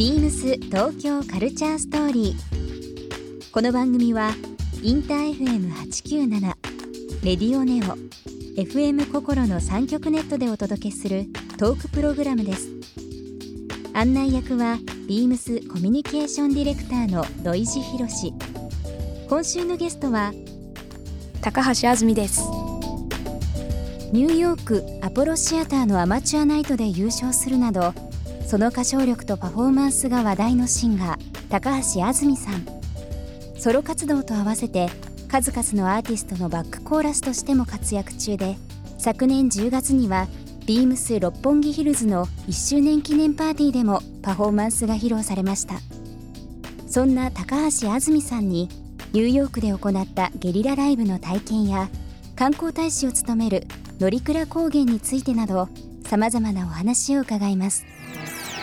[0.00, 3.50] ビームス東京カルチャーストーリー。
[3.52, 4.30] この番組は
[4.82, 6.40] インター FM897
[7.22, 7.98] レディオネオ
[8.58, 11.26] FM 心の三極ネットでお届けする
[11.58, 12.70] トークプログラムです。
[13.92, 18.32] 案内役はビームスコミュニケーションディレクターの土井博志。
[19.28, 20.32] 今週のゲストは
[21.42, 22.40] 高橋あずみです
[24.14, 27.92] ニューヨークアポロシアターのアマチュアナイトで優勝するなど
[28.50, 32.66] その歌唱力とパフォーマンスが話題のシンガー高橋あずみさん。
[33.56, 34.88] ソロ活動と合わせて
[35.28, 38.56] 数々のアーティストのバックコーラスとしても活躍中で
[38.98, 40.26] 昨年10月には
[40.66, 45.74] ビームス六本木ヒルズの1周年記念パーティーでもパフォーマンスが披露されました。
[46.88, 48.68] そんな高橋あずみさんに
[49.12, 51.88] ニューヨークで行ったゲリラライブの体験や
[52.34, 53.68] 観光大使を務める
[54.00, 55.68] 乗鞍高原についてなど
[56.04, 57.86] さまざまなお話を伺います。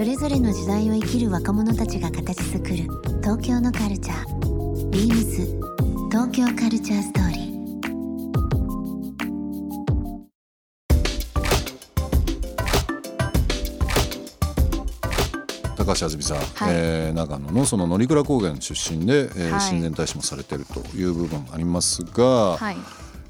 [0.00, 2.74] それぞれの時代を生きる若者たちが形作る
[3.22, 4.88] 東京のカルチャー。
[4.88, 5.44] ビームス
[6.10, 15.76] 東京カルチャーストーリー。
[15.76, 16.38] 高橋あずみさん、
[16.70, 19.60] えー長野のその乗鞍高原出身で、えーはい。
[19.60, 22.76] 親善大使もされているという部分ありますが、はい。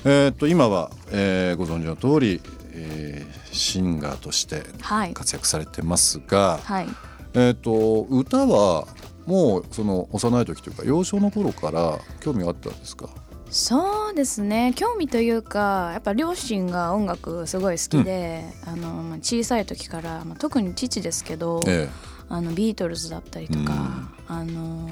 [0.04, 2.41] えー、と今は、えーご存知の通り、
[2.72, 5.12] えーシンガーとしてはい。
[5.12, 6.88] 活躍されてますが、はい。
[7.34, 8.86] えー、と歌は
[9.26, 13.08] もうその幼い時というか幼少の頃から興味があったんですか？
[13.50, 14.72] そうですね。
[14.76, 21.88] 興味というかやっぱ両親が音楽すごい好きで、あのまあ小さい時から、まあ、特に父ですけど、え
[22.28, 24.88] あのビートルズだったりとか、あの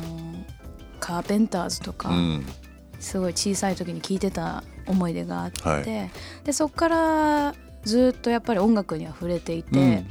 [0.99, 2.47] カーペンターズとか、えうん。
[2.99, 5.85] すごい小さい時に聴いてた思い出があって、はい。
[6.43, 10.07] でそこからずっとやっぱり音楽には触れていて、うんうん。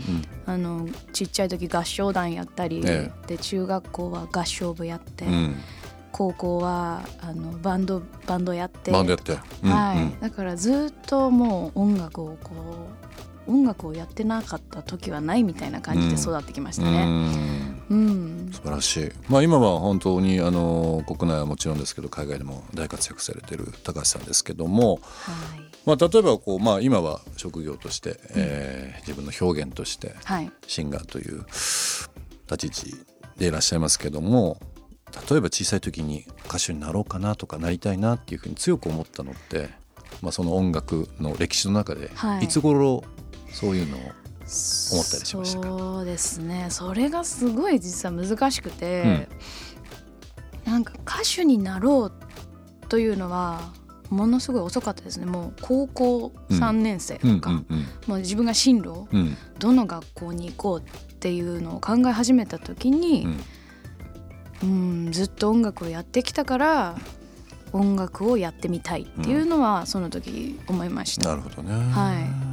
[0.45, 5.55] あのちっちゃい時合唱団やったり、えで中学校は合唱部やって、うん。
[6.11, 8.91] 高校はあのバンドバンドやって。
[8.91, 10.19] バンドやって、うんはい、うん。
[10.19, 12.53] だからずっともう音楽をこ
[13.47, 17.05] う音楽をやってなかった時はないみたいな感じで育ってきましたね。
[17.05, 25.67] うん、素晴らしい、まあ、今は本当にあの国内はもちろんですけど海外でも大活躍されている高橋さんですけども、はい。
[25.85, 30.51] まあ、例えばこう、まあ、今は職業として、えー自分の表現としてはい。
[30.67, 31.45] シンガーという
[32.51, 33.05] 立ち位置
[33.37, 34.59] でいらっしゃいますけども
[35.29, 39.69] 例えば小さい時に歌手になろうかなとかなりたいなっていうふうに強く思ったのって、
[40.21, 42.45] まあ、その音楽の歴史の中で、はい。
[42.45, 43.03] い、つ頃
[43.51, 44.01] そういうのを
[44.91, 45.67] 思ったりしましたか？
[45.67, 46.67] そうですね。
[46.69, 49.27] それがすごい実は難しくて、
[50.65, 53.71] なんか歌手になろうというのは
[54.09, 55.25] ものすごい遅かったですね。
[55.25, 59.37] もう高校3年生とか、うんうんもう自分が進路うんうん。
[59.59, 63.27] どの学校に行こうっていうのを考え始めた時に、
[64.63, 66.95] うん、ずっと音楽をやってきたから
[67.73, 71.29] 音楽をやってみたいっていうのはその時思いました。
[71.29, 71.73] なるほどね。
[71.91, 72.46] はい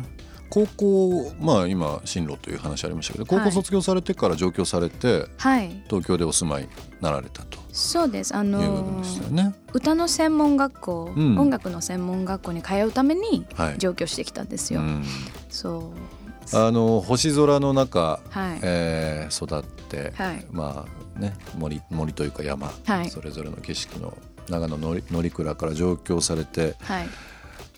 [0.50, 6.68] 高校まあ今進路という話ありましたけど高校卒業されてから上京されて、はい、東京でお住まいに
[7.00, 7.58] なられたと。
[7.72, 8.34] そうです。
[8.34, 9.54] あのいう部分でしたよね。
[9.72, 11.38] 歌の専門学校、うん。
[11.38, 13.78] 音楽の専門学校に通うためにはい。
[13.78, 14.80] 上京してきたんですよ。
[14.80, 15.04] うん。
[15.50, 15.92] そ
[16.52, 16.56] う。
[16.56, 20.46] あの星空の中、はい、えー育って、はい。
[20.52, 23.08] まあね森森というか山、はい。
[23.08, 24.16] それぞれの景色の
[24.48, 27.08] 長野のり乗鞍から上京されてはい、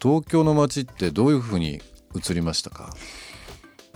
[0.02, 1.80] 東京の街ってどういうふうに
[2.14, 2.94] 映りましたか？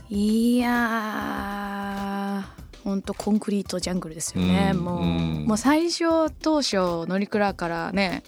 [0.09, 5.45] いやーほんとコンクリートジャングルですよね、うんもう,、うん。
[5.47, 6.77] もう最初当初
[7.07, 8.23] 乗鞍からね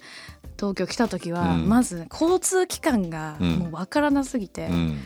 [0.57, 1.67] 東京来た時は、うん。
[1.67, 3.51] まずね交通機関がうん。
[3.55, 4.99] もう分からなすぎて、うん、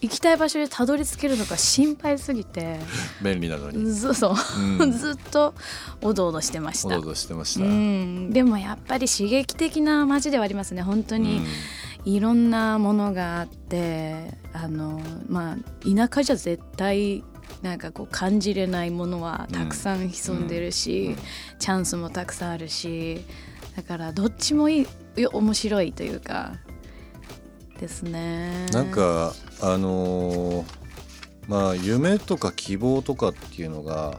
[0.00, 2.78] 行きたい場所でたどり着けるのが心配すぎて
[3.22, 3.84] 便利なのに。
[3.90, 4.34] ずそう、
[4.80, 4.92] うん。
[4.96, 5.54] ずっと
[6.00, 6.88] おどおどしてました。
[6.88, 7.00] おどお。
[7.02, 7.68] どしてましうた。
[7.68, 11.42] ん、でもやっぱり刺激的な街ではありますね本当に、
[12.04, 17.24] いろんなものがあってあのまあ田舎じゃ絶対
[17.62, 21.16] なんかこう感じれないものはたくさん潜んでるし、うん
[21.58, 23.24] チャンスもたくさんあるし
[23.74, 26.56] だからどっちもいいよ面白いというか
[27.80, 28.66] ですね。
[28.72, 30.84] なんかあのー
[31.48, 34.18] まあ夢とか希望とかっていうのが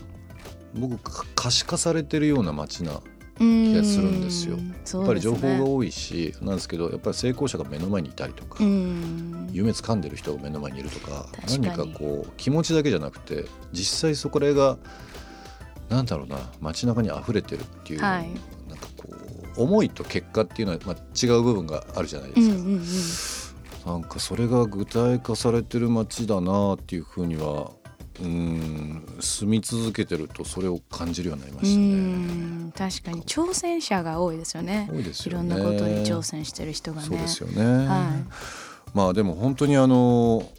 [0.74, 3.02] 僕か可視化されてるような街な
[3.38, 4.58] 気がするんですよ。
[4.58, 4.64] や
[5.00, 9.50] やっぱり情報が多いしなんですけどやっぱり成功者が目の前にいたりとか、うん。
[9.52, 14.78] 夢掴んでる人が目の前にいるとか何かこう気持ちだけじゃなくて実際そこらが
[15.90, 18.30] なんだろうな街中に溢れてるっていう、はい。
[18.70, 19.10] なんかこ
[19.58, 22.56] う思いと結果っていうのは、まあ、違う部分があるじゃないでうんすか。
[22.56, 22.86] うんうん
[23.86, 27.72] なんかそれが具体化されてる街だなっていうふうには
[28.20, 32.55] うん住み続けてるとそれを感じるようになりまうしたね。
[32.66, 34.90] ん確かに挑戦者が多いですよね。
[34.92, 35.56] 多いですいろよね。
[35.56, 37.08] んなことに挑戦してる人がね。
[37.08, 37.88] そうですよね。
[37.88, 38.12] は
[38.94, 40.50] まあでも本当にあの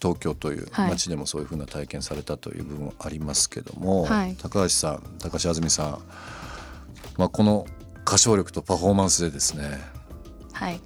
[0.00, 0.90] 東京というはい。
[0.90, 4.36] 街でもそういうふうな体験されたという部分はありますけども、はい。
[4.36, 5.98] 高橋さん高橋あずみさん、
[7.16, 7.66] まあ、この
[8.06, 9.80] 歌唱力とパフォーマンスでですね
[10.52, 10.80] はい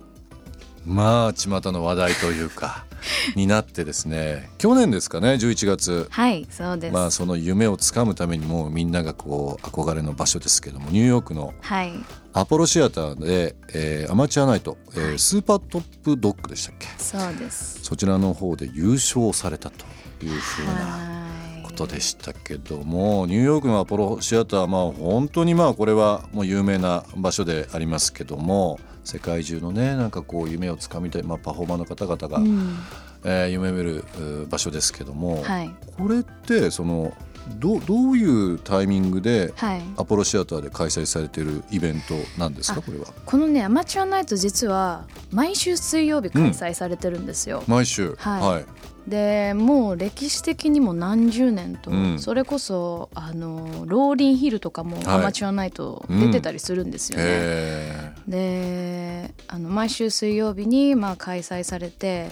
[0.86, 2.84] まあ巷の話題というか
[3.36, 6.06] になってですね去年ですかね11月。
[6.10, 11.92] はいそうです、まあその夢をつかむためにもうみんながこう憧れの場所ですけどもニューヨークのはい。
[12.34, 16.88] アポロシアターで、えーアマチュアナイト、えースーパートップドッグでしたっけ？
[16.98, 17.80] そうです。
[17.82, 19.84] そちらの方で優勝されたと
[20.24, 21.18] いうふうなは
[21.60, 21.62] い。
[21.64, 32.76] ことでしたけどもニューヨークのアポロシアターまあ本当にまあこれはもう有名な場所でありますけども世界中のねなんかこう夢をつかみたい、まあ、パフォーマーの方々が、うん。
[33.24, 35.74] えー夢見るう場所ですけども、はい。
[35.96, 37.12] これってその
[37.48, 38.24] どどうい
[38.54, 39.82] うタイミングではい。
[39.96, 42.78] アポロシアターで開催されているイベントなんですか？
[42.78, 43.06] あこれは。
[43.26, 48.14] このねアマチュアナイト実は毎週水曜日開催されてるんですよ、毎週。
[48.18, 48.42] はい。
[48.42, 48.64] はい。
[49.08, 52.18] でもう歴史的にも何十年と、うん。
[52.20, 55.06] それこそあのローリンヒルとかもはい。
[55.06, 57.24] アマチュアナイト出てたりするんですよね。
[57.26, 62.28] へであの毎週水曜日にまあ開催されて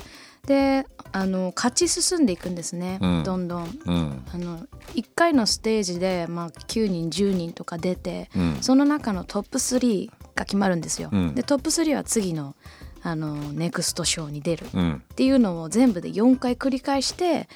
[0.51, 3.67] であの勝ち進んでいくんですね、うんどんどん。
[3.67, 4.59] ーうんあの
[4.97, 11.09] 1回のステージで、まあ、9人10人とか出てうんその中のトップ3が決まるんですよ。
[11.13, 12.57] うんでトップ3は次の
[13.03, 17.49] あのネクストショーに出るうんっていうのを全部で4回繰り返して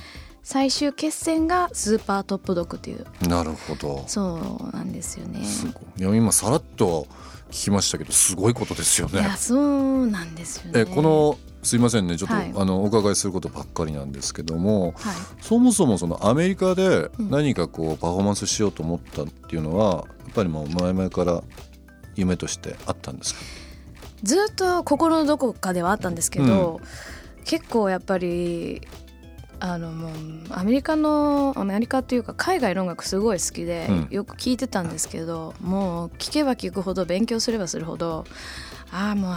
[0.45, 5.45] 最終決戦がスーパートップドッグっていうなるほどそうなんですよね。
[5.45, 7.09] すごいいや今さらっと
[7.51, 9.37] 聞きましたけどすごいことですよねいや。
[9.37, 10.81] そうなんですよね。
[10.83, 12.17] えこのすいませんね。
[12.17, 12.53] ちょっと、はい。
[12.55, 15.15] あのお伺いすることばっかりなんですけどもはい。
[15.41, 17.31] そもそもそのアメリカでうん。
[17.31, 21.43] 何かこうパフォーマンスしようと思ったっていうのはやっぱりもう前々から
[22.15, 23.41] 夢としてあったんですか？
[24.23, 26.81] ずっと心のどこかではあったんですけど、
[27.45, 28.81] 結構やっぱり
[29.61, 30.13] あのもう
[30.51, 34.09] アメリカのアメリカっていうか海外の音楽すごい好きで、うん。
[34.11, 38.25] よく聞いてたんですけどもう聞けば聞くほど勉強すればするほど
[38.95, 39.33] ああもう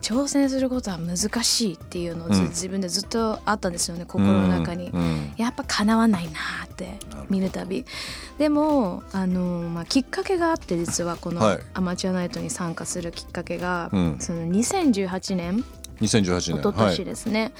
[0.00, 2.48] 挑戦することは難しいっていうのをず、うん。
[2.48, 4.88] 自分でずっとあったんですよね心の中に。
[4.88, 6.98] うんうんやっぱ叶わないなーって
[7.30, 7.84] 見るたび。
[8.38, 11.58] でもあの、まあ、きっかけがあって実はこのはい。
[11.74, 14.16] アマチュアナイトに参加するきっかけが、うん。
[14.18, 15.64] その2018年
[16.00, 17.52] 2018一年昨年ですね、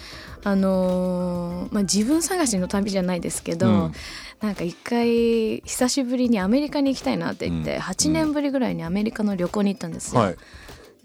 [0.42, 3.92] あのーまあ、自分探しの旅じゃないですけど、うん。
[4.40, 7.80] なんか一回久しぶりにアメリカに行きたいなって言って、うん。
[7.82, 10.20] 8年ぶりぐらいにアメリカの旅行に行ったんですよ。
[10.20, 10.36] はい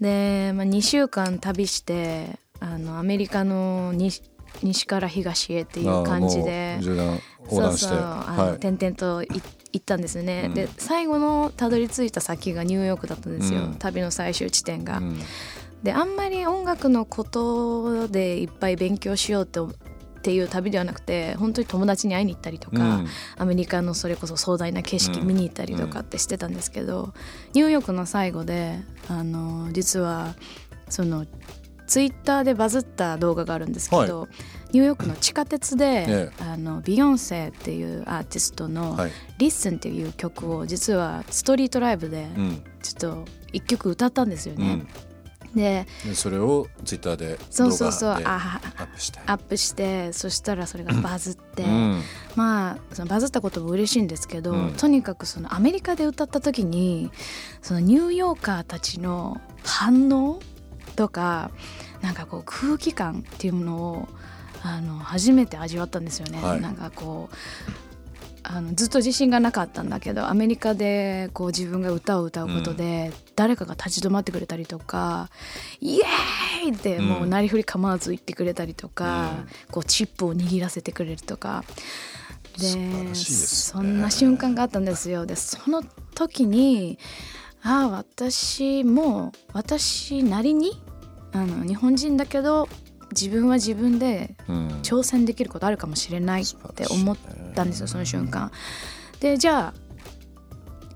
[0.00, 4.22] で、まあ、2週間旅してあのアメリカの西
[4.62, 8.52] 西から東へっていう感じでそうそうあの、はい。
[8.56, 9.28] 転々とい
[9.72, 10.54] 行ったんですよね、うん。
[10.54, 13.74] で最後のたどり着いた先がニューヨークだったんですよ、うん。
[13.74, 14.98] 旅の最終地点が。
[14.98, 15.18] うん。
[15.82, 19.60] であんまり音楽のことでいっぱい勉強しようって
[20.18, 23.06] っていう旅ではなくて本当に友達に会いに行ったりとか、うん。
[23.36, 25.28] アメリカのそれこそ壮大な景色うん。
[25.28, 27.14] 見に行ったりとかってしてたんですけど、
[27.54, 30.34] ニューヨークの最後であの実は
[30.88, 31.24] その
[31.86, 34.28] ツイッターでバズった動画があるんですけど、
[34.72, 36.30] ニューヨークの地下鉄で、え。
[36.40, 42.62] あのビヨンセっていうアーティストのはい「Listen」っていう曲を実はストリートライブでうん。
[42.82, 44.66] ちょっと一曲歌ったんですよね。
[44.66, 45.07] うん
[45.54, 49.20] ででそれをツイッターで動画でアップして。
[49.26, 52.02] アップしてそしたらそれがバズって、うん。
[52.36, 54.74] まあそのバズったことも嬉しいんですけど、うん。
[54.74, 57.10] とにかくそのアメリカで歌った時に
[57.62, 60.40] そのニューヨーカーたちの反応
[60.96, 61.50] とか
[62.02, 64.08] なんかこう空気感っていうものを
[64.62, 66.40] あの初めて味わったんですよね。
[66.42, 66.60] はい。
[66.60, 67.34] なんかこう
[68.50, 75.28] あのずっと自信がなかったんだけどアメリカでこう自分が歌を歌うことで、誰かが立ち止まってくれたりとか
[75.82, 81.62] 「イエーイ!」ってもうなりふり構わず言ってくれたりとか、こうチップを握らせてくれるとか。
[82.56, 85.26] ですねそんな瞬間があったんですよ。
[85.26, 86.98] でその時に
[87.62, 90.80] ああ私も私なりに
[91.32, 92.68] あの日本人だけど
[93.10, 94.68] 自分は自分でうん。
[94.82, 97.16] 挑戦できることあるかもしれないって思っ
[97.54, 98.50] たんですよその瞬間。
[99.20, 99.74] でじゃあ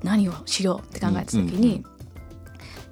[0.02, 1.92] 何をしようって考えた時に、うん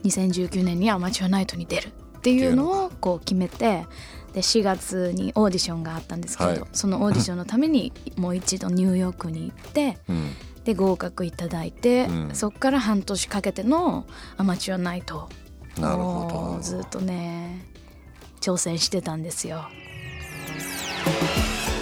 [0.04, 3.86] 2019年にアマチュアナイトに出るっていうのをこう決めて
[4.32, 6.62] で4月にオーディションがあったんですけど、はい。
[6.72, 10.30] そのオーディションのために もう一度ニューヨークに行ってうん。
[10.64, 12.34] で合格いただいて、うん。
[12.34, 15.28] そっから半年かけてのアマチュアナイト
[15.78, 16.56] なるほど。
[16.56, 17.59] をずっとね
[18.40, 19.68] 挑戦してたんですよ。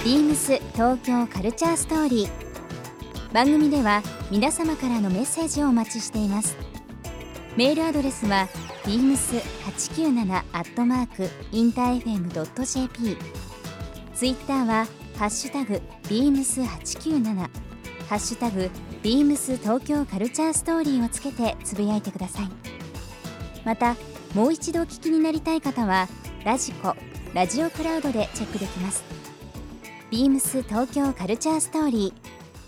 [0.05, 3.33] ビームス東京カルチャーストーリー。
[3.33, 6.57] 番組では皆様からのメッセージをお待ちしています。
[7.57, 8.49] メールアドレスは
[8.85, 13.17] beams897 アットマークインター FM.jp
[14.15, 14.87] ツイッターは
[15.19, 17.49] ハッシュタグ beams897 ハ
[18.15, 18.71] ッシュタグ
[19.03, 22.49] beams 東京カルチャーストーリーをつけてつぶやいてください。
[23.65, 23.97] また
[24.35, 26.09] もう一度お聞きになりたい方は
[26.45, 26.95] ラジコ
[27.35, 29.05] ラジオクラウドでチェックできます
[30.11, 32.13] ビームス東京カルチャーストーリ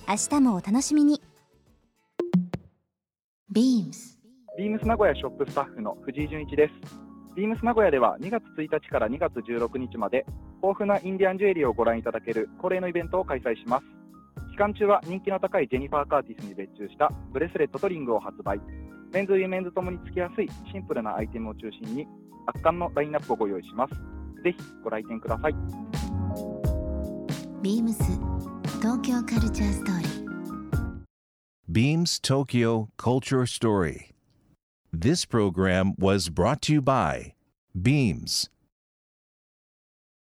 [0.07, 1.21] ー明日もお楽しみに
[3.53, 4.21] ビームス
[4.61, 7.35] ビームス名古屋ショップスタッフの藤井純一です。
[7.35, 10.27] ビームス名古屋では2月1日から2月16日まで
[10.63, 13.85] 豊富なインディアンジュエリーをご覧いただける恒例のイベントを開催します。
[14.51, 18.61] 期間中は人気の高いジェニファー・カーティスに別注したブレスレットとリングを発売。
[19.13, 22.07] メンズ・ウィメンズともにつけやすいシンプルなアイテムを中心に
[22.47, 23.95] 圧巻のラインナップをご用意します。
[24.43, 25.55] ぜひご来店ください。
[27.63, 28.03] ビームス
[28.79, 30.11] 東京カルチャーストーリー
[31.71, 34.13] Beams Tokyo Culture Story.
[34.93, 37.35] This program was brought to you by
[37.81, 38.49] Beams.